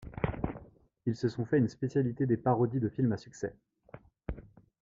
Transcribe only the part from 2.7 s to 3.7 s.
de films à succès.